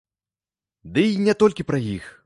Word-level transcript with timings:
Дый 0.97 1.15
не 1.29 1.33
толькі 1.45 1.67
пра 1.69 1.77
іх. 1.99 2.13